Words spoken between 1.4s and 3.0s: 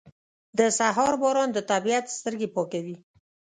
د طبیعت سترګې پاکوي.